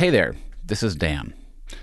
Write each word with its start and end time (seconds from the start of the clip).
Hey 0.00 0.08
there, 0.08 0.34
this 0.64 0.82
is 0.82 0.96
Dan. 0.96 1.34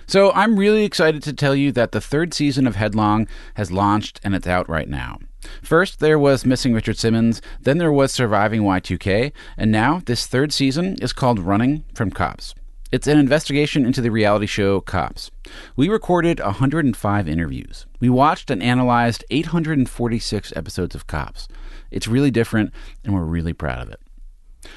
So, 0.08 0.31
I'm 0.31 0.58
really 0.58 0.83
excited 0.85 1.21
to 1.21 1.33
tell 1.33 1.54
you 1.54 1.71
that 1.74 1.92
the 1.92 2.01
third 2.01 2.33
season 2.33 2.66
of 2.66 2.75
Headlong 2.75 3.28
has 3.54 3.71
launched 3.71 4.20
and 4.24 4.33
it's 4.33 4.47
out 4.47 4.67
right 4.67 4.90
now. 4.90 5.20
First, 5.62 6.00
there 6.00 6.17
was 6.17 6.43
Missing 6.43 6.74
Richard 6.74 6.98
Simmons, 6.98 7.43
then 7.61 7.77
there 7.77 7.92
was 7.92 8.11
Surviving 8.11 8.64
Y2K, 8.64 9.32
and 9.55 9.71
now 9.71 10.02
this 10.07 10.25
third 10.25 10.52
season 10.52 10.95
is 11.00 11.14
called 11.14 11.38
Running 11.38 11.84
from 11.93 12.09
Cops. 12.09 12.55
It's 12.91 13.05
an 13.05 13.20
investigation 13.20 13.85
into 13.85 14.02
the 14.02 14.09
reality 14.09 14.47
show 14.47 14.81
Cops. 14.81 15.29
We 15.75 15.88
recorded 15.88 16.39
105 16.39 17.27
interviews. 17.27 17.86
We 17.99 18.09
watched 18.09 18.49
and 18.49 18.63
analyzed 18.63 19.25
846 19.29 20.54
episodes 20.55 20.95
of 20.95 21.05
Cops. 21.05 21.47
It's 21.91 22.07
really 22.07 22.31
different, 22.31 22.73
and 23.04 23.13
we're 23.13 23.21
really 23.21 23.54
proud 23.54 23.79
of 23.79 23.89
it. 23.93 23.99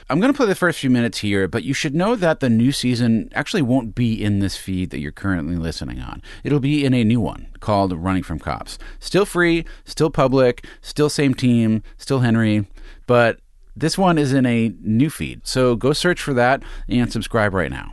I'm 0.09 0.21
going 0.21 0.33
to 0.33 0.37
play 0.37 0.47
the 0.47 0.55
first 0.55 0.79
few 0.79 0.91
minutes 0.91 1.19
here, 1.19 1.49
but 1.49 1.65
you 1.65 1.75
should 1.75 1.95
know 1.95 2.17
that 2.17 2.41
the 2.41 2.51
new 2.51 2.73
season 2.73 3.31
actually 3.35 3.63
won't 3.63 3.95
be 3.95 4.23
in 4.23 4.41
this 4.41 4.57
feed 4.57 4.91
that 4.91 5.01
you're 5.01 5.13
currently 5.13 5.57
listening 5.57 6.01
on. 6.01 6.23
It'll 6.45 6.61
be 6.61 6.85
in 6.85 6.95
a 6.95 7.05
new 7.05 7.21
one 7.21 7.49
called 7.61 7.93
Running 7.93 8.23
from 8.23 8.39
Cops. 8.39 8.79
Still 8.99 9.25
free, 9.25 9.65
still 9.85 10.11
public, 10.11 10.67
still 10.81 11.09
same 11.09 11.35
team, 11.35 11.83
still 11.97 12.21
Henry, 12.21 12.67
but 13.07 13.41
this 13.77 13.97
one 13.97 14.19
is 14.19 14.33
in 14.33 14.47
a 14.47 14.75
new 14.81 15.11
feed. 15.11 15.47
So 15.47 15.77
go 15.77 15.93
search 15.93 16.21
for 16.21 16.35
that 16.35 16.63
and 16.89 17.13
subscribe 17.13 17.55
right 17.55 17.71
now. 17.71 17.93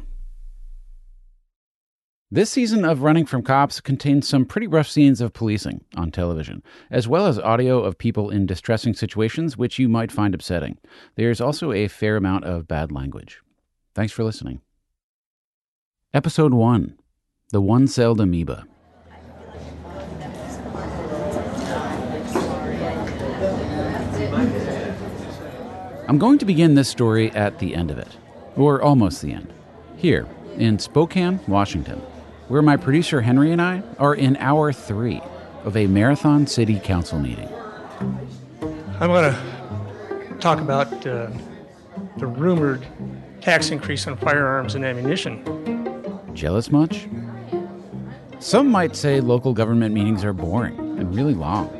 This 2.29 2.49
season 2.49 2.83
of 2.83 3.03
Running 3.03 3.25
from 3.25 3.41
Cops 3.41 3.79
contains 3.79 4.27
some 4.27 4.43
pretty 4.43 4.67
rough 4.67 4.89
scenes 4.89 5.21
of 5.21 5.31
policing 5.31 5.85
on 5.95 6.11
television, 6.11 6.61
as 6.91 7.07
well 7.07 7.25
as 7.25 7.39
audio 7.39 7.81
of 7.81 7.97
people 7.97 8.29
in 8.29 8.45
distressing 8.45 8.93
situations 8.93 9.55
which 9.55 9.79
you 9.79 9.87
might 9.87 10.11
find 10.11 10.35
upsetting. 10.35 10.77
There's 11.15 11.39
also 11.39 11.71
a 11.71 11.87
fair 11.87 12.17
amount 12.17 12.43
of 12.43 12.67
bad 12.67 12.91
language. 12.91 13.39
Thanks 13.95 14.11
for 14.11 14.25
listening. 14.25 14.59
Episode 16.13 16.53
1 16.53 16.99
The 17.53 17.61
One 17.61 17.87
Celled 17.87 18.19
Amoeba. 18.19 18.65
I'm 26.09 26.17
going 26.17 26.39
to 26.39 26.45
begin 26.45 26.75
this 26.75 26.89
story 26.89 27.31
at 27.31 27.59
the 27.59 27.73
end 27.73 27.89
of 27.89 27.97
it, 27.97 28.17
or 28.57 28.81
almost 28.81 29.21
the 29.21 29.31
end, 29.31 29.53
here 29.95 30.27
in 30.57 30.77
Spokane, 30.77 31.39
Washington 31.47 32.01
where 32.47 32.61
my 32.61 32.77
producer 32.77 33.21
Henry 33.21 33.51
and 33.51 33.61
I 33.61 33.83
are 33.99 34.15
in 34.15 34.37
hour 34.37 34.71
three 34.71 35.21
of 35.63 35.75
a 35.75 35.87
Marathon 35.87 36.47
City 36.47 36.79
Council 36.79 37.19
meeting. 37.19 37.49
I'm 38.99 39.09
going 39.09 39.33
to 39.33 40.37
talk 40.39 40.59
about 40.59 40.87
uh, 41.05 41.29
the 42.17 42.27
rumored 42.27 42.85
tax 43.41 43.69
increase 43.69 44.07
on 44.07 44.17
firearms 44.17 44.75
and 44.75 44.85
ammunition. 44.85 45.43
Jealous 46.33 46.71
much? 46.71 47.07
Some 48.39 48.69
might 48.69 48.95
say 48.95 49.19
local 49.19 49.53
government 49.53 49.93
meetings 49.93 50.23
are 50.23 50.33
boring 50.33 50.77
and 50.99 51.13
really 51.15 51.33
long. 51.33 51.73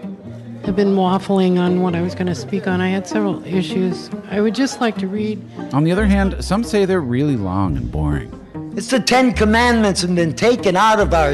I've 0.66 0.76
been 0.76 0.95
waffling 0.95 1.58
on 1.58 1.82
what 1.82 1.95
I 1.95 2.02
was 2.02 2.14
going 2.14 2.28
to 2.28 2.36
speak 2.36 2.68
on. 2.68 2.82
I 2.82 2.90
had 2.90 3.08
several 3.08 3.45
issues. 3.45 4.10
I 4.30 4.42
would 4.42 4.54
just 4.54 4.82
like 4.82 4.98
to 4.98 5.08
read. 5.08 5.42
On 5.72 5.86
the 5.86 5.92
other 5.94 6.06
hand, 6.06 6.44
some 6.44 6.64
say 6.64 6.84
they're 6.84 7.00
really 7.00 7.38
long 7.38 7.78
and 7.78 7.90
boring. 7.90 8.37
It's 8.78 8.92
the 8.92 9.00
Ten 9.00 9.33
Commandments 9.33 10.02
have 10.03 10.14
been 10.14 10.36
taken 10.36 10.75
out 10.75 11.00
of 11.00 11.11
our 11.11 11.33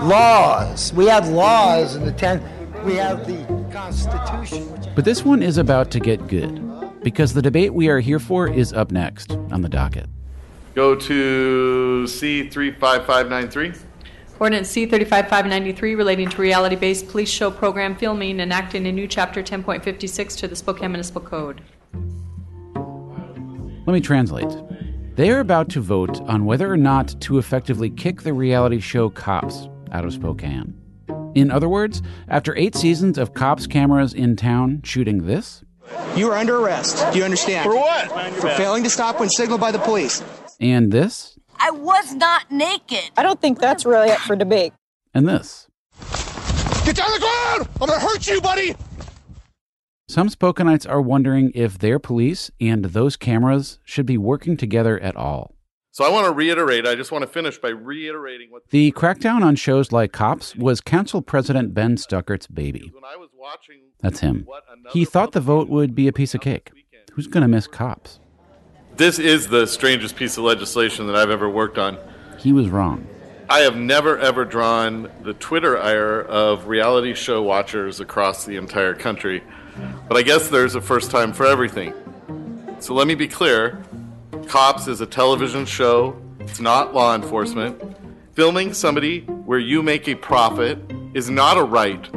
laws. 0.00 0.90
We 0.94 1.04
have 1.04 1.28
laws 1.28 1.96
in 1.96 2.06
the 2.06 2.12
Ten. 2.12 2.42
We 2.82 2.94
have 2.94 3.26
the 3.26 3.44
Constitution. 3.70 4.74
But 4.94 5.04
this 5.04 5.22
one 5.22 5.42
is 5.42 5.58
about 5.58 5.90
to 5.90 6.00
get 6.00 6.28
good 6.28 6.62
because 7.02 7.34
the 7.34 7.42
debate 7.42 7.74
we 7.74 7.88
are 7.88 8.00
here 8.00 8.18
for 8.18 8.48
is 8.48 8.72
up 8.72 8.90
next 8.90 9.32
on 9.50 9.60
the 9.60 9.68
docket. 9.68 10.06
Go 10.74 10.94
to 10.94 12.04
C35593. 12.08 13.78
Ordinance 14.40 14.74
C35593 14.74 15.94
relating 15.94 16.30
to 16.30 16.40
reality 16.40 16.76
based 16.76 17.06
police 17.08 17.28
show 17.28 17.50
program 17.50 17.94
filming 17.96 18.40
enacting 18.40 18.86
a 18.86 18.92
new 18.92 19.06
chapter 19.06 19.42
10.56 19.42 20.38
to 20.38 20.48
the 20.48 20.56
Spokane 20.56 20.90
Municipal 20.90 21.20
Code. 21.20 21.60
Let 23.84 23.92
me 23.92 24.00
translate. 24.00 24.48
They 25.22 25.30
are 25.30 25.38
about 25.38 25.68
to 25.68 25.80
vote 25.80 26.20
on 26.22 26.46
whether 26.46 26.68
or 26.68 26.76
not 26.76 27.14
to 27.20 27.38
effectively 27.38 27.88
kick 27.88 28.22
the 28.22 28.32
reality 28.32 28.80
show 28.80 29.08
Cops 29.08 29.68
out 29.92 30.04
of 30.04 30.12
Spokane. 30.12 30.74
In 31.36 31.48
other 31.48 31.68
words, 31.68 32.02
after 32.26 32.56
eight 32.56 32.74
seasons 32.74 33.18
of 33.18 33.32
cops' 33.32 33.68
cameras 33.68 34.14
in 34.14 34.34
town 34.34 34.80
shooting 34.82 35.24
this, 35.24 35.62
you 36.16 36.28
are 36.28 36.36
under 36.36 36.58
arrest. 36.58 37.06
Do 37.12 37.20
you 37.20 37.24
understand? 37.24 37.70
For 37.70 37.76
what? 37.76 38.10
For 38.34 38.48
failing 38.48 38.82
to 38.82 38.90
stop 38.90 39.20
when 39.20 39.30
signaled 39.30 39.60
by 39.60 39.70
the 39.70 39.78
police. 39.78 40.24
And 40.58 40.90
this? 40.90 41.38
I 41.56 41.70
was 41.70 42.14
not 42.14 42.50
naked. 42.50 43.12
I 43.16 43.22
don't 43.22 43.40
think 43.40 43.60
that's 43.60 43.86
really 43.86 44.10
up 44.10 44.18
for 44.18 44.34
debate. 44.34 44.72
And 45.14 45.28
this? 45.28 45.68
Get 46.84 46.96
down 46.96 47.06
on 47.06 47.12
the 47.12 47.20
ground! 47.20 47.68
I'm 47.80 47.86
gonna 47.86 48.00
hurt 48.00 48.26
you, 48.26 48.40
buddy! 48.40 48.74
Some 50.08 50.28
Spokanites 50.28 50.84
are 50.84 51.00
wondering 51.00 51.52
if 51.54 51.78
their 51.78 51.98
police 51.98 52.50
and 52.60 52.86
those 52.86 53.16
cameras 53.16 53.78
should 53.84 54.06
be 54.06 54.18
working 54.18 54.56
together 54.56 54.98
at 55.00 55.16
all. 55.16 55.54
So 55.90 56.04
I 56.04 56.10
want 56.10 56.26
to 56.26 56.32
reiterate, 56.32 56.86
I 56.86 56.94
just 56.94 57.12
want 57.12 57.22
to 57.22 57.28
finish 57.28 57.58
by 57.58 57.68
reiterating 57.68 58.50
what 58.50 58.62
the 58.70 58.92
crackdown 58.92 59.42
on 59.42 59.56
shows 59.56 59.92
like 59.92 60.12
Cops 60.12 60.56
was 60.56 60.80
Council 60.80 61.20
President 61.20 61.74
Ben 61.74 61.96
Stuckart's 61.96 62.46
baby. 62.46 62.92
That's 64.00 64.20
him. 64.20 64.46
He 64.90 65.04
thought 65.04 65.32
the 65.32 65.40
vote 65.40 65.68
would 65.68 65.94
be 65.94 66.08
a 66.08 66.12
piece 66.12 66.34
of 66.34 66.40
cake. 66.40 66.70
Who's 67.12 67.26
going 67.26 67.42
to 67.42 67.48
miss 67.48 67.66
Cops? 67.66 68.20
This 68.96 69.18
is 69.18 69.48
the 69.48 69.66
strangest 69.66 70.16
piece 70.16 70.36
of 70.38 70.44
legislation 70.44 71.06
that 71.06 71.16
I've 71.16 71.30
ever 71.30 71.48
worked 71.48 71.78
on. 71.78 71.98
He 72.38 72.52
was 72.52 72.68
wrong. 72.68 73.06
I 73.52 73.58
have 73.58 73.76
never 73.76 74.16
ever 74.18 74.46
drawn 74.46 75.10
the 75.20 75.34
Twitter 75.34 75.78
ire 75.78 76.22
of 76.22 76.68
reality 76.68 77.12
show 77.12 77.42
watchers 77.42 78.00
across 78.00 78.46
the 78.46 78.56
entire 78.56 78.94
country. 78.94 79.42
But 80.08 80.16
I 80.16 80.22
guess 80.22 80.48
there's 80.48 80.74
a 80.74 80.80
first 80.80 81.10
time 81.10 81.34
for 81.34 81.44
everything. 81.44 81.92
So 82.78 82.94
let 82.94 83.06
me 83.06 83.14
be 83.14 83.28
clear 83.28 83.82
Cops 84.46 84.88
is 84.88 85.02
a 85.02 85.06
television 85.06 85.66
show, 85.66 86.18
it's 86.40 86.60
not 86.60 86.94
law 86.94 87.14
enforcement. 87.14 87.78
Filming 88.32 88.72
somebody 88.72 89.20
where 89.20 89.58
you 89.58 89.82
make 89.82 90.08
a 90.08 90.14
profit 90.14 90.78
is 91.12 91.28
not 91.28 91.58
a 91.58 91.62
right. 91.62 92.08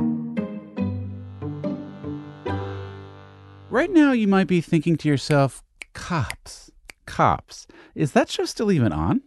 Right 3.69 3.91
now, 3.91 4.13
you 4.13 4.29
might 4.29 4.47
be 4.47 4.61
thinking 4.61 4.95
to 4.95 5.09
yourself, 5.09 5.61
Cops, 5.91 6.71
Cops, 7.05 7.67
is 7.93 8.13
that 8.13 8.29
show 8.29 8.45
still 8.45 8.71
even 8.71 8.93
on? 8.93 9.21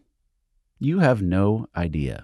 You 0.81 1.01
have 1.01 1.21
no 1.21 1.67
idea. 1.77 2.23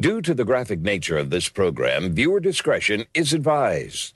Due 0.00 0.20
to 0.22 0.34
the 0.34 0.44
graphic 0.44 0.80
nature 0.80 1.16
of 1.16 1.30
this 1.30 1.48
program, 1.48 2.12
viewer 2.12 2.40
discretion 2.40 3.04
is 3.14 3.32
advised. 3.32 4.14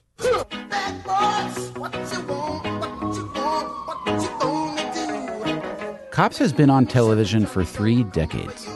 Cops 6.11 6.39
has 6.39 6.53
been 6.53 6.71
on 6.71 6.87
television 6.87 7.47
for 7.47 7.65
three 7.65 8.03
decades. 8.03 8.69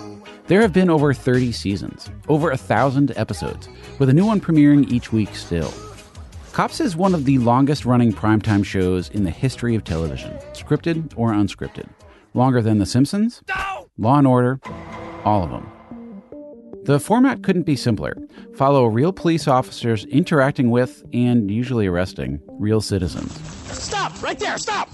There 0.46 0.60
have 0.60 0.72
been 0.72 0.88
over 0.88 1.12
30 1.12 1.50
seasons, 1.50 2.08
over 2.28 2.52
a 2.52 2.56
thousand 2.56 3.12
episodes, 3.16 3.68
with 3.98 4.08
a 4.08 4.12
new 4.12 4.24
one 4.24 4.40
premiering 4.40 4.88
each 4.88 5.12
week 5.12 5.34
still. 5.34 5.74
Cops 6.52 6.80
is 6.80 6.94
one 6.94 7.12
of 7.12 7.24
the 7.24 7.38
longest 7.38 7.84
running 7.84 8.12
primetime 8.12 8.64
shows 8.64 9.10
in 9.10 9.24
the 9.24 9.30
history 9.32 9.74
of 9.74 9.82
television, 9.82 10.32
scripted 10.52 11.12
or 11.16 11.32
unscripted. 11.32 11.88
Longer 12.34 12.62
than 12.62 12.78
The 12.78 12.86
Simpsons, 12.86 13.42
Law 13.98 14.18
and 14.18 14.26
Order, 14.26 14.60
all 15.24 15.44
of 15.44 15.50
them. 15.50 15.70
The 16.84 16.98
format 16.98 17.42
couldn't 17.42 17.62
be 17.62 17.76
simpler. 17.76 18.16
Follow 18.54 18.86
real 18.86 19.12
police 19.12 19.46
officers 19.46 20.04
interacting 20.06 20.70
with 20.70 21.04
and 21.12 21.48
usually 21.48 21.86
arresting 21.86 22.40
real 22.58 22.80
citizens. 22.80 23.32
Stop! 23.70 24.20
Right 24.20 24.38
there! 24.38 24.58
Stop! 24.58 24.88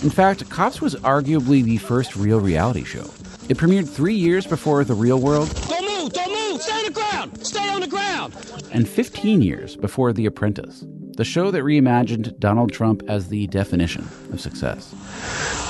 In 0.00 0.10
fact, 0.10 0.48
Cops 0.48 0.80
was 0.80 0.94
arguably 0.96 1.64
the 1.64 1.78
first 1.78 2.14
real 2.14 2.38
reality 2.40 2.84
show. 2.84 3.10
It 3.48 3.56
premiered 3.56 3.88
three 3.88 4.14
years 4.14 4.46
before 4.46 4.84
The 4.84 4.94
Real 4.94 5.18
World. 5.18 5.52
Don't 5.68 5.84
move! 5.88 6.12
Don't 6.12 6.52
move! 6.52 6.62
Stay 6.62 6.72
on 6.78 6.84
the 6.84 6.90
ground! 6.92 7.46
Stay 7.46 7.68
on 7.68 7.80
the 7.80 7.88
ground! 7.88 8.34
And 8.72 8.88
15 8.88 9.42
years 9.42 9.74
before 9.74 10.12
The 10.12 10.26
Apprentice, 10.26 10.84
the 11.18 11.24
show 11.24 11.50
that 11.50 11.64
reimagined 11.64 12.38
Donald 12.38 12.72
Trump 12.72 13.02
as 13.08 13.28
the 13.28 13.48
definition 13.48 14.08
of 14.32 14.40
success. 14.40 14.92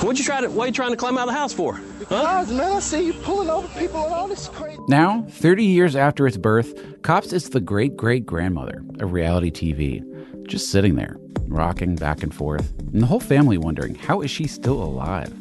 What'd 0.03 0.19
you 0.19 0.23
try 0.23 0.41
to, 0.41 0.47
what 0.47 0.65
are 0.65 0.67
you 0.67 0.73
trying 0.73 0.91
to 0.91 0.95
climb 0.95 1.17
out 1.17 1.27
of 1.27 1.33
the 1.33 1.39
house 1.39 1.51
for? 1.51 1.81
Because, 1.97 2.51
man, 2.51 2.73
I 2.73 2.79
see 2.79 3.07
you 3.07 3.13
pulling 3.13 3.49
over 3.49 3.67
people 3.69 4.03
and 4.03 4.13
all 4.13 4.27
this 4.27 4.47
crazy. 4.49 4.79
Now, 4.87 5.23
30 5.27 5.65
years 5.65 5.95
after 5.95 6.27
its 6.27 6.37
birth, 6.37 7.01
Cops 7.01 7.33
is 7.33 7.49
the 7.49 7.59
great 7.59 7.97
great 7.97 8.27
grandmother 8.27 8.83
of 8.99 9.11
reality 9.11 9.49
TV, 9.49 10.03
just 10.47 10.69
sitting 10.69 10.93
there, 10.93 11.17
rocking 11.47 11.95
back 11.95 12.21
and 12.21 12.33
forth, 12.33 12.71
and 12.93 13.01
the 13.01 13.07
whole 13.07 13.19
family 13.19 13.57
wondering 13.57 13.95
how 13.95 14.21
is 14.21 14.29
she 14.29 14.45
still 14.45 14.79
alive? 14.79 15.33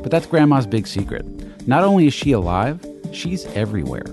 But 0.00 0.12
that's 0.12 0.26
Grandma's 0.26 0.68
big 0.68 0.86
secret. 0.86 1.26
Not 1.66 1.82
only 1.82 2.06
is 2.06 2.14
she 2.14 2.30
alive, 2.30 2.86
she's 3.12 3.46
everywhere. 3.46 4.04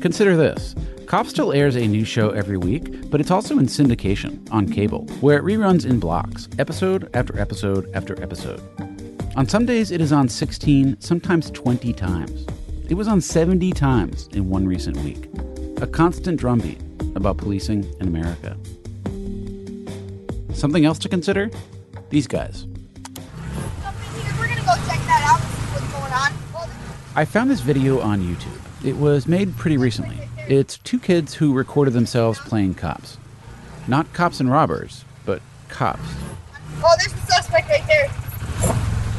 Consider 0.00 0.34
this. 0.34 0.74
Cop 1.10 1.26
still 1.26 1.52
airs 1.52 1.74
a 1.74 1.88
new 1.88 2.04
show 2.04 2.30
every 2.30 2.56
week, 2.56 3.10
but 3.10 3.20
it's 3.20 3.32
also 3.32 3.58
in 3.58 3.66
syndication 3.66 4.48
on 4.52 4.68
cable, 4.68 5.06
where 5.20 5.38
it 5.38 5.42
reruns 5.42 5.84
in 5.84 5.98
blocks, 5.98 6.48
episode 6.56 7.10
after 7.14 7.36
episode 7.36 7.90
after 7.94 8.22
episode. 8.22 8.62
On 9.34 9.48
some 9.48 9.66
days, 9.66 9.90
it 9.90 10.00
is 10.00 10.12
on 10.12 10.28
16, 10.28 11.00
sometimes 11.00 11.50
20 11.50 11.92
times. 11.94 12.46
It 12.88 12.94
was 12.94 13.08
on 13.08 13.20
70 13.20 13.72
times 13.72 14.28
in 14.34 14.48
one 14.48 14.68
recent 14.68 14.98
week. 14.98 15.28
A 15.82 15.86
constant 15.88 16.38
drumbeat 16.38 16.80
about 17.16 17.38
policing 17.38 17.92
in 17.98 18.06
America. 18.06 18.56
Something 20.54 20.84
else 20.84 21.00
to 21.00 21.08
consider? 21.08 21.50
These 22.10 22.28
guys. 22.28 22.68
I 27.16 27.24
found 27.24 27.50
this 27.50 27.60
video 27.62 27.98
on 27.98 28.20
YouTube. 28.20 28.86
It 28.86 28.96
was 28.96 29.26
made 29.26 29.56
pretty 29.56 29.76
recently. 29.76 30.29
It's 30.48 30.78
two 30.78 30.98
kids 30.98 31.34
who 31.34 31.52
recorded 31.52 31.94
themselves 31.94 32.38
playing 32.38 32.74
cops. 32.74 33.18
Not 33.86 34.12
cops 34.12 34.40
and 34.40 34.50
robbers, 34.50 35.04
but 35.24 35.42
cops. 35.68 36.00
Oh, 36.82 36.94
there's 36.98 37.12
the 37.12 37.32
suspect 37.32 37.68
right 37.68 37.86
there. 37.86 38.10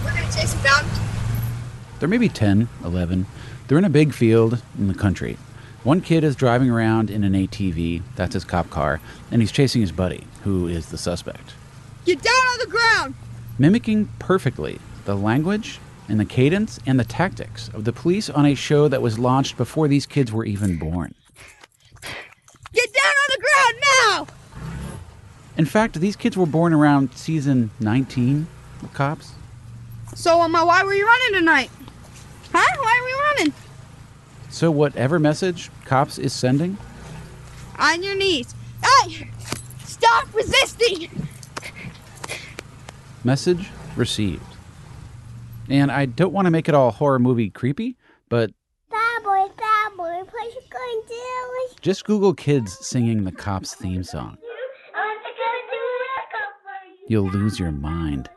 We're 0.03 0.13
gonna 0.13 0.31
chase 0.33 0.53
him 0.53 0.63
down. 0.63 0.85
They're 2.00 2.09
maybe 2.09 2.29
10, 2.29 2.68
11. 2.83 3.25
They're 3.68 3.77
in 3.77 3.85
a 3.85 3.89
big 3.89 4.13
field 4.13 4.62
in 4.77 4.88
the 4.88 4.94
country. 4.94 5.38
One 5.83 6.01
kid 6.01 6.23
is 6.23 6.35
driving 6.35 6.69
around 6.69 7.09
in 7.09 7.24
an 7.24 7.33
ATV, 7.33 8.03
that's 8.15 8.33
his 8.33 8.44
cop 8.44 8.69
car, 8.69 9.00
and 9.31 9.41
he's 9.41 9.51
chasing 9.51 9.81
his 9.81 9.91
buddy, 9.91 10.25
who 10.44 10.67
is 10.67 10.88
the 10.88 10.97
suspect. 10.97 11.53
Get 12.06 12.21
down 12.21 12.33
on 12.33 12.59
the 12.59 12.67
ground. 12.67 13.15
Mimicking 13.57 14.09
perfectly 14.19 14.79
the 15.06 15.15
language 15.15 15.79
and 16.07 16.19
the 16.19 16.25
cadence 16.25 16.80
and 16.86 17.00
the 17.00 17.06
tactics 17.06 17.69
of 17.69 17.86
the 17.86 17.94
police 17.94 18.30
on 18.30 18.45
a 18.45 18.56
show 18.56 18.88
that 18.88 19.01
was 19.01 19.19
launched 19.19 19.57
before 19.57 19.88
these 19.88 20.06
kids 20.06 20.31
were 20.31 20.45
even 20.45 20.77
born. 20.77 21.13
Get 22.74 22.94
down 22.94 23.12
on 23.12 23.30
the 23.30 23.42
ground 23.42 24.27
now. 24.27 24.27
In 25.57 25.65
fact, 25.65 26.00
these 26.00 26.15
kids 26.15 26.38
were 26.38 26.45
born 26.45 26.74
around 26.74 27.13
season 27.13 27.71
19 27.80 28.48
of 28.81 28.94
Cops. 28.94 29.33
So, 30.15 30.42
um, 30.42 30.53
why 30.53 30.83
were 30.83 30.94
you 30.94 31.06
running 31.06 31.39
tonight? 31.39 31.69
Huh? 32.53 32.77
Why 32.80 33.00
are 33.00 33.06
we 33.06 33.44
running? 33.45 33.53
So, 34.50 34.69
whatever 34.71 35.19
message 35.19 35.69
Cops 35.86 36.18
is 36.18 36.33
sending, 36.33 36.77
On 37.80 38.03
your 38.03 38.15
knees. 38.15 38.53
Hey! 38.83 39.30
Stop 39.86 40.33
resisting! 40.33 41.27
message 43.24 43.69
received. 43.95 44.50
And 45.69 45.92
I 45.92 46.06
don't 46.06 46.34
want 46.34 46.46
to 46.48 46.52
make 46.52 46.68
it 46.68 46.75
all 46.75 46.92
horror 46.92 47.19
movie 47.19 47.50
creepy, 47.50 47.96
but 48.30 48.52
Bad 48.90 49.24
boy, 49.24 49.48
bad 49.58 49.96
boy, 49.96 50.24
what 50.30 50.54
you 50.54 50.62
gonna 50.69 51.08
do? 51.08 51.75
just 51.81 52.06
Google 52.06 52.34
kids 52.34 52.78
singing 52.86 53.24
the 53.24 53.31
Cops 53.31 53.74
theme 53.74 54.04
song. 54.04 54.38
You'll 57.08 57.30
lose 57.30 57.60
your 57.60 57.72
mind. 57.72 58.30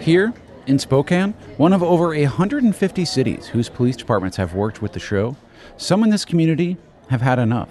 Here 0.00 0.32
in 0.66 0.78
Spokane, 0.78 1.32
one 1.56 1.72
of 1.72 1.82
over 1.82 2.08
150 2.08 3.04
cities 3.04 3.46
whose 3.46 3.68
police 3.68 3.96
departments 3.96 4.36
have 4.38 4.54
worked 4.54 4.80
with 4.80 4.92
the 4.92 5.00
show, 5.00 5.36
some 5.76 6.02
in 6.02 6.10
this 6.10 6.24
community 6.24 6.76
have 7.08 7.20
had 7.20 7.38
enough. 7.38 7.68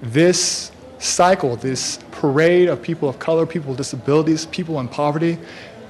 This 0.00 0.72
cycle, 1.02 1.56
this 1.56 1.98
parade 2.12 2.68
of 2.68 2.80
people 2.80 3.08
of 3.08 3.18
color, 3.18 3.46
people 3.46 3.70
with 3.70 3.78
disabilities, 3.78 4.46
people 4.46 4.78
in 4.80 4.88
poverty, 4.88 5.38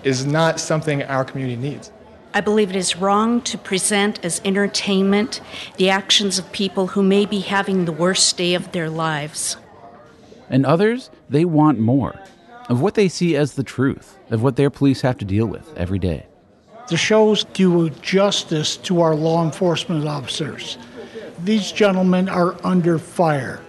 is 0.04 0.26
not 0.26 0.58
something 0.58 1.02
our 1.04 1.24
community 1.24 1.56
needs. 1.56 1.92
I 2.34 2.40
believe 2.40 2.70
it 2.70 2.76
is 2.76 2.96
wrong 2.96 3.42
to 3.42 3.58
present 3.58 4.24
as 4.24 4.40
entertainment 4.44 5.40
the 5.76 5.90
actions 5.90 6.38
of 6.38 6.50
people 6.50 6.88
who 6.88 7.02
may 7.02 7.26
be 7.26 7.40
having 7.40 7.84
the 7.84 7.92
worst 7.92 8.36
day 8.38 8.54
of 8.54 8.72
their 8.72 8.88
lives. 8.88 9.58
And 10.48 10.64
others, 10.64 11.10
they 11.28 11.44
want 11.44 11.78
more 11.78 12.18
of 12.70 12.80
what 12.80 12.94
they 12.94 13.08
see 13.08 13.36
as 13.36 13.54
the 13.54 13.62
truth 13.62 14.18
of 14.30 14.42
what 14.42 14.56
their 14.56 14.70
police 14.70 15.02
have 15.02 15.18
to 15.18 15.24
deal 15.26 15.46
with 15.46 15.76
every 15.76 15.98
day. 15.98 16.26
The 16.88 16.96
shows 16.96 17.44
do 17.44 17.90
justice 17.90 18.76
to 18.78 19.02
our 19.02 19.14
law 19.14 19.44
enforcement 19.44 20.06
officers. 20.06 20.78
These 21.44 21.70
gentlemen 21.70 22.28
are 22.28 22.56
under 22.64 22.98
fire. 22.98 23.60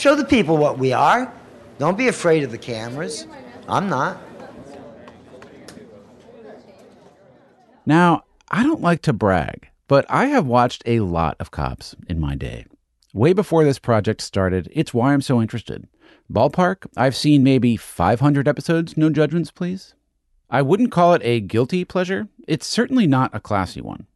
Show 0.00 0.14
the 0.14 0.24
people 0.24 0.56
what 0.56 0.78
we 0.78 0.94
are. 0.94 1.30
Don't 1.78 1.98
be 1.98 2.08
afraid 2.08 2.42
of 2.42 2.50
the 2.50 2.56
cameras. 2.56 3.26
I'm 3.68 3.90
not. 3.90 4.18
Now, 7.84 8.24
I 8.50 8.62
don't 8.62 8.80
like 8.80 9.02
to 9.02 9.12
brag, 9.12 9.68
but 9.88 10.06
I 10.08 10.28
have 10.28 10.46
watched 10.46 10.82
a 10.86 11.00
lot 11.00 11.36
of 11.38 11.50
cops 11.50 11.94
in 12.08 12.18
my 12.18 12.34
day. 12.34 12.64
Way 13.12 13.34
before 13.34 13.62
this 13.62 13.78
project 13.78 14.22
started, 14.22 14.70
it's 14.72 14.94
why 14.94 15.12
I'm 15.12 15.20
so 15.20 15.38
interested. 15.38 15.86
Ballpark, 16.32 16.86
I've 16.96 17.14
seen 17.14 17.44
maybe 17.44 17.76
500 17.76 18.48
episodes, 18.48 18.96
no 18.96 19.10
judgments, 19.10 19.50
please. 19.50 19.92
I 20.48 20.62
wouldn't 20.62 20.92
call 20.92 21.12
it 21.12 21.20
a 21.22 21.40
guilty 21.40 21.84
pleasure. 21.84 22.28
It's 22.48 22.66
certainly 22.66 23.06
not 23.06 23.34
a 23.34 23.40
classy 23.40 23.82
one. 23.82 24.06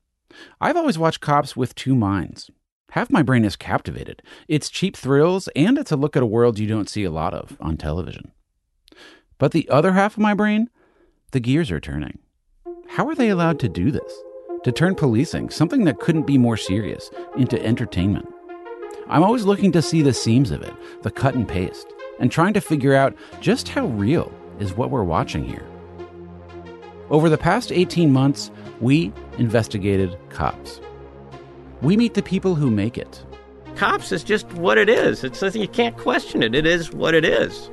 I've 0.62 0.78
always 0.78 0.98
watched 0.98 1.20
cops 1.20 1.54
with 1.54 1.74
two 1.74 1.94
minds. 1.94 2.50
Half 2.90 3.10
my 3.10 3.22
brain 3.22 3.44
is 3.44 3.56
captivated. 3.56 4.22
It's 4.46 4.70
cheap 4.70 4.96
thrills, 4.96 5.48
and 5.56 5.78
it's 5.78 5.90
a 5.90 5.96
look 5.96 6.16
at 6.16 6.22
a 6.22 6.26
world 6.26 6.58
you 6.58 6.66
don't 6.66 6.88
see 6.88 7.04
a 7.04 7.10
lot 7.10 7.34
of 7.34 7.56
on 7.60 7.76
television. 7.76 8.30
But 9.38 9.52
the 9.52 9.68
other 9.68 9.92
half 9.92 10.14
of 10.14 10.22
my 10.22 10.34
brain, 10.34 10.70
the 11.32 11.40
gears 11.40 11.70
are 11.70 11.80
turning. 11.80 12.18
How 12.88 13.08
are 13.08 13.14
they 13.14 13.30
allowed 13.30 13.58
to 13.60 13.68
do 13.68 13.90
this? 13.90 14.22
To 14.62 14.72
turn 14.72 14.94
policing, 14.94 15.50
something 15.50 15.84
that 15.84 15.98
couldn't 15.98 16.26
be 16.26 16.38
more 16.38 16.56
serious, 16.56 17.10
into 17.36 17.60
entertainment? 17.62 18.28
I'm 19.08 19.24
always 19.24 19.44
looking 19.44 19.72
to 19.72 19.82
see 19.82 20.00
the 20.00 20.14
seams 20.14 20.50
of 20.50 20.62
it, 20.62 20.72
the 21.02 21.10
cut 21.10 21.34
and 21.34 21.46
paste, 21.46 21.86
and 22.20 22.30
trying 22.30 22.54
to 22.54 22.60
figure 22.60 22.94
out 22.94 23.14
just 23.40 23.68
how 23.68 23.86
real 23.86 24.32
is 24.60 24.74
what 24.74 24.90
we're 24.90 25.04
watching 25.04 25.44
here. 25.44 25.66
Over 27.10 27.28
the 27.28 27.36
past 27.36 27.72
18 27.72 28.12
months, 28.12 28.50
we 28.80 29.12
investigated 29.36 30.16
cops. 30.30 30.80
We 31.82 31.96
meet 31.96 32.14
the 32.14 32.22
people 32.22 32.54
who 32.54 32.70
make 32.70 32.96
it. 32.96 33.22
Cops 33.76 34.12
is 34.12 34.22
just 34.22 34.46
what 34.54 34.78
it 34.78 34.88
is. 34.88 35.24
It's 35.24 35.38
something 35.38 35.60
you 35.60 35.68
can't 35.68 35.96
question 35.96 36.42
it. 36.42 36.54
It 36.54 36.66
is 36.66 36.92
what 36.92 37.14
it 37.14 37.24
is. 37.24 37.70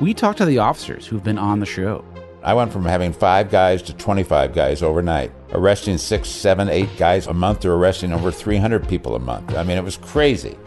We 0.00 0.12
talk 0.12 0.36
to 0.36 0.44
the 0.44 0.58
officers 0.58 1.06
who've 1.06 1.24
been 1.24 1.38
on 1.38 1.60
the 1.60 1.66
show. 1.66 2.04
I 2.42 2.52
went 2.52 2.72
from 2.72 2.84
having 2.84 3.12
five 3.14 3.50
guys 3.50 3.80
to 3.82 3.94
25 3.94 4.52
guys 4.52 4.82
overnight, 4.82 5.32
arresting 5.52 5.96
six, 5.96 6.28
seven, 6.28 6.68
eight 6.68 6.94
guys 6.98 7.26
a 7.26 7.32
month 7.32 7.60
to 7.60 7.70
arresting 7.70 8.12
over 8.12 8.30
300 8.30 8.86
people 8.86 9.16
a 9.16 9.18
month. 9.18 9.54
I 9.54 9.62
mean, 9.62 9.78
it 9.78 9.84
was 9.84 9.96
crazy. 9.96 10.58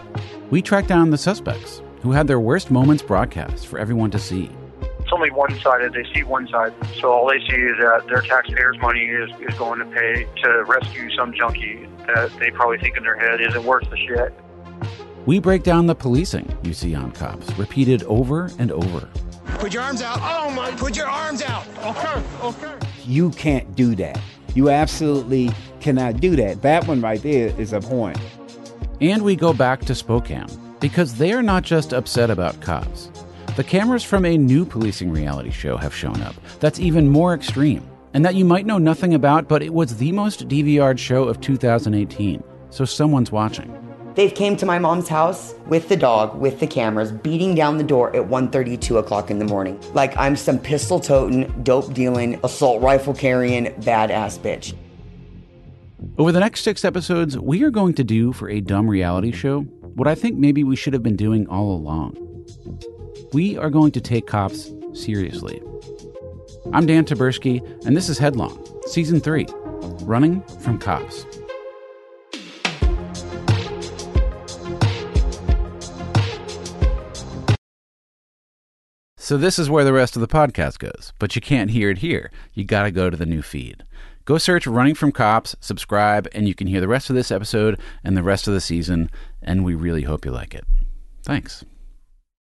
We 0.49 0.63
tracked 0.63 0.87
down 0.87 1.11
the 1.11 1.17
suspects 1.19 1.83
who 2.01 2.13
had 2.13 2.25
their 2.25 2.39
worst 2.39 2.71
moments 2.71 3.03
broadcast 3.03 3.67
for 3.67 3.77
everyone 3.77 4.09
to 4.11 4.19
see. 4.19 4.49
It's 4.81 5.13
only 5.13 5.29
one 5.29 5.57
sided. 5.59 5.93
They 5.93 6.05
see 6.15 6.23
one 6.23 6.47
side. 6.47 6.73
So 6.99 7.11
all 7.11 7.29
they 7.29 7.39
see 7.39 7.61
is 7.61 7.77
that 7.77 8.07
their 8.07 8.21
taxpayers' 8.21 8.77
money 8.79 9.05
is, 9.05 9.29
is 9.47 9.57
going 9.57 9.79
to 9.79 9.85
pay 9.85 10.27
to 10.43 10.63
rescue 10.63 11.15
some 11.15 11.31
junkie 11.33 11.87
that 12.07 12.31
they 12.39 12.51
probably 12.51 12.77
think 12.77 12.97
in 12.97 13.03
their 13.03 13.17
head 13.17 13.41
isn't 13.41 13.63
worth 13.63 13.89
the 13.89 13.97
shit. 13.97 14.33
We 15.25 15.39
break 15.39 15.63
down 15.63 15.87
the 15.87 15.95
policing 15.95 16.57
you 16.63 16.73
see 16.73 16.95
on 16.95 17.11
cops, 17.11 17.51
repeated 17.57 18.03
over 18.03 18.49
and 18.59 18.71
over. 18.71 19.09
Put 19.59 19.73
your 19.73 19.83
arms 19.83 20.01
out. 20.01 20.19
Oh 20.21 20.51
my! 20.51 20.71
Put 20.71 20.95
your 20.95 21.07
arms 21.07 21.41
out. 21.41 21.65
Okay, 21.83 22.23
okay. 22.41 22.87
You 23.05 23.31
can't 23.31 23.75
do 23.75 23.95
that. 23.95 24.19
You 24.55 24.69
absolutely 24.69 25.51
cannot 25.79 26.19
do 26.19 26.35
that. 26.35 26.61
That 26.61 26.87
one 26.87 27.01
right 27.01 27.21
there 27.21 27.47
is 27.59 27.73
a 27.73 27.81
point. 27.81 28.19
And 29.01 29.21
we 29.23 29.35
go 29.35 29.53
back 29.53 29.81
to 29.81 29.95
Spokane 29.95 30.47
because 30.79 31.15
they 31.15 31.33
are 31.33 31.43
not 31.43 31.63
just 31.63 31.93
upset 31.93 32.29
about 32.29 32.59
cops. 32.61 33.11
The 33.55 33.63
cameras 33.63 34.03
from 34.03 34.25
a 34.25 34.37
new 34.37 34.65
policing 34.65 35.11
reality 35.11 35.51
show 35.51 35.77
have 35.77 35.93
shown 35.93 36.21
up 36.21 36.35
that's 36.59 36.79
even 36.79 37.09
more 37.09 37.33
extreme 37.33 37.87
and 38.17 38.25
that 38.25 38.33
you 38.33 38.43
might 38.43 38.65
know 38.65 38.79
nothing 38.79 39.13
about, 39.13 39.47
but 39.47 39.61
it 39.61 39.71
was 39.71 39.97
the 39.97 40.11
most 40.11 40.47
DVR'd 40.47 40.99
show 40.99 41.25
of 41.25 41.39
2018. 41.39 42.43
So 42.71 42.83
someone's 42.83 43.31
watching. 43.31 43.71
They've 44.15 44.33
came 44.33 44.57
to 44.57 44.65
my 44.65 44.79
mom's 44.79 45.07
house 45.07 45.53
with 45.67 45.87
the 45.87 45.97
dog, 45.97 46.35
with 46.35 46.59
the 46.59 46.65
cameras, 46.65 47.11
beating 47.11 47.53
down 47.53 47.77
the 47.77 47.83
door 47.83 48.15
at 48.15 48.23
1.30, 48.23 48.81
2 48.81 48.97
o'clock 48.97 49.29
in 49.29 49.37
the 49.37 49.45
morning. 49.45 49.79
Like 49.93 50.17
I'm 50.17 50.35
some 50.35 50.57
pistol 50.57 50.99
toting, 50.99 51.43
dope 51.61 51.93
dealing, 51.93 52.39
assault 52.43 52.81
rifle 52.81 53.13
carrying, 53.13 53.65
badass 53.81 54.39
bitch. 54.39 54.73
Over 56.17 56.31
the 56.31 56.39
next 56.39 56.63
six 56.63 56.83
episodes, 56.83 57.37
we 57.37 57.61
are 57.65 57.69
going 57.69 57.93
to 57.93 58.03
do 58.03 58.33
for 58.33 58.49
a 58.49 58.61
dumb 58.61 58.89
reality 58.89 59.31
show 59.31 59.61
what 59.93 60.07
I 60.07 60.15
think 60.15 60.37
maybe 60.37 60.63
we 60.63 60.75
should 60.75 60.93
have 60.93 61.03
been 61.03 61.17
doing 61.17 61.45
all 61.49 61.71
along. 61.71 62.17
We 63.31 63.59
are 63.59 63.69
going 63.69 63.91
to 63.91 64.01
take 64.01 64.25
cops 64.25 64.71
seriously. 64.93 65.61
I'm 66.73 66.85
Dan 66.85 67.05
Taberski, 67.05 67.61
and 67.85 67.95
this 67.95 68.09
is 68.09 68.17
Headlong, 68.17 68.61
Season 68.87 69.21
3 69.21 69.47
Running 70.03 70.41
from 70.59 70.77
Cops. 70.77 71.25
So, 79.15 79.37
this 79.37 79.57
is 79.57 79.69
where 79.69 79.85
the 79.85 79.93
rest 79.93 80.17
of 80.17 80.21
the 80.21 80.27
podcast 80.27 80.79
goes, 80.79 81.13
but 81.19 81.35
you 81.35 81.41
can't 81.41 81.71
hear 81.71 81.89
it 81.89 81.99
here. 81.99 82.31
You 82.53 82.65
got 82.65 82.83
to 82.83 82.91
go 82.91 83.09
to 83.09 83.17
the 83.17 83.25
new 83.25 83.41
feed. 83.41 83.83
Go 84.25 84.37
search 84.37 84.67
Running 84.67 84.95
from 84.95 85.13
Cops, 85.13 85.55
subscribe, 85.61 86.27
and 86.33 86.49
you 86.49 86.53
can 86.53 86.67
hear 86.67 86.81
the 86.81 86.87
rest 86.89 87.09
of 87.09 87.15
this 87.15 87.31
episode 87.31 87.79
and 88.03 88.17
the 88.17 88.23
rest 88.23 88.45
of 88.45 88.53
the 88.53 88.61
season, 88.61 89.09
and 89.41 89.63
we 89.63 89.73
really 89.73 90.03
hope 90.03 90.25
you 90.25 90.31
like 90.31 90.53
it. 90.53 90.65
Thanks. 91.23 91.63